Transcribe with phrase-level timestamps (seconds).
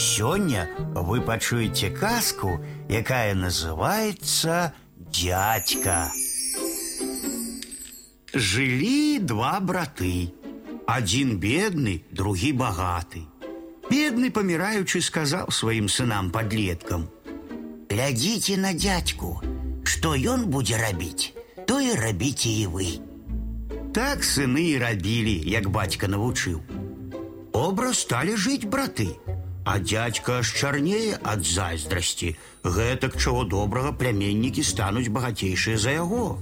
[0.00, 2.58] Сёння вы пачуеце казку,
[2.88, 6.10] якая называется «Дядька».
[8.32, 10.32] Жили два браты.
[10.86, 13.28] Один бедный, другий богатый.
[13.90, 17.10] Бедный, помираючи, сказал своим сынам-подлеткам,
[17.90, 19.42] «Глядите на дядьку,
[19.84, 21.34] что ён будзе рабіць,
[21.66, 23.00] то и рабіце и вы».
[23.92, 26.62] Так сыны и рабили, як батька навучил.
[27.52, 29.18] Образ стали жить браты,
[29.64, 32.36] а дядька аж чарнее от зайздрасці.
[32.64, 36.38] Гэтак чего доброго племянники станут богатейшие за яго.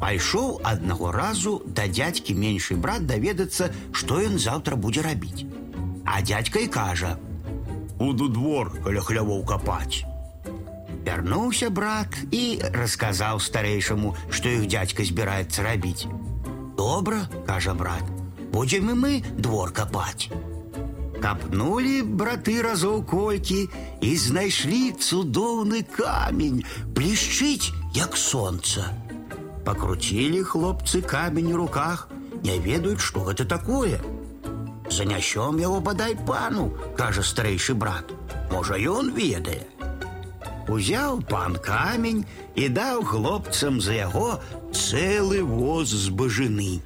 [0.00, 5.46] Пайшоў аднаго разу да дядькі меньшы брат даведацца, што ён заўтра будзе рабіць.
[6.04, 7.16] А дядька і кажа:
[7.98, 10.04] «Буду двор каля хлявоў капаць.
[11.06, 16.08] Вярнуўся брат і расказаў старэйшаму, што іх дядька збіраецца рабіць.
[16.76, 18.02] Добра, кажа брат,
[18.52, 20.28] будзем і мы двор капаць.
[21.23, 23.67] Капнули браты разоў колькі
[24.01, 26.63] і знайшлі цудоўны камень,
[26.95, 28.93] блішчыць, як сонца.
[29.65, 32.07] Покрутили хлопцы камень у руках,
[32.43, 33.99] не ведаюць, што гэта такое.
[34.89, 38.15] Занясём яго бадай пану, кажа старэйшы брат.
[38.51, 39.67] Можа, ён ведае.
[40.69, 44.39] Узяў пан камень і даў хлопцам за яго
[44.71, 46.81] цэлы воз з бажыны.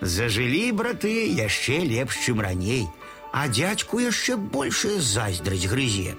[0.00, 2.86] Зажылі браты яшчэ лепш, чым раней,
[3.32, 6.16] а дядьку яшчэ большая зайздрасць грызе.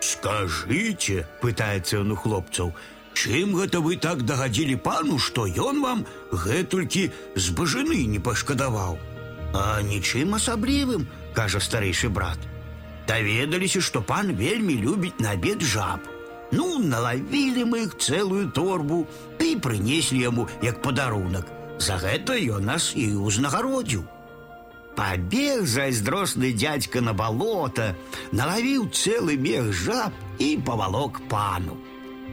[0.00, 2.74] Скажыце, пытаецца ён у хлопцаў,
[3.16, 8.98] чым гэта вы так дагадзілі пану, што ён вам гэтулькі з бажыны не пашкадаваў.
[9.54, 12.38] А нічым асаблівым, кажа старэйшы брат.
[13.08, 16.02] Даведаліся, што пан вельмі любіць на абед жаб.
[16.52, 19.06] Ну, налавілі мы іх цэлую торбу
[19.40, 21.46] і прынеслі яму як падарунак.
[21.78, 24.04] За гэта ён нас і ўзнагародзіў.
[24.96, 27.94] Пабег зайздросны дядька на балота,
[28.32, 31.76] налавіў цэлы мех жаб і павалок пану.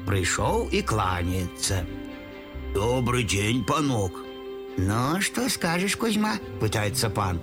[0.07, 1.83] Прыйшоў і кланяецца.
[2.73, 4.23] Добрый дзень, панок.
[4.77, 6.39] Ну, что скажешь, Кузьма?
[6.59, 7.41] Пытается пан.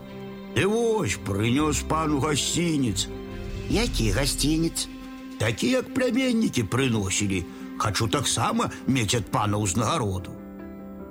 [0.54, 3.08] Ты вось, принес пану гостиниц.
[3.68, 4.88] Які гостиниц?
[5.38, 7.44] Такі, як племянники приносили.
[7.78, 10.36] Хочу так само мець ад пана ўзнагароду.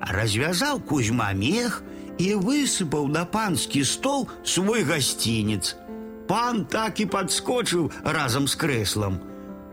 [0.02, 1.82] Развязаў Кузьма мех
[2.20, 5.76] і высыпаў на панскі стол свой гостиниц.
[6.28, 9.20] Пан так і подскочыў разам з крэслам.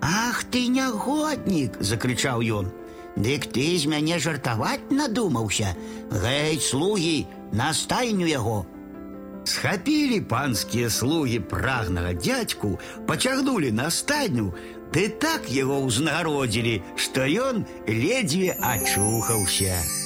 [0.01, 1.81] Ах ты нягоднік!
[1.81, 2.73] закрычаў ён.
[3.17, 5.75] Дык ты з мяне жартаваць надумаўся.
[6.13, 8.67] Гэй, слугі, на стайню яго.
[9.45, 14.53] Схапілі панскія слугі прагнага дядьку, пацягнулі на стайню,
[14.93, 20.00] ды так яго ўзнагародзілі, што ён ледзьве ачухаўся.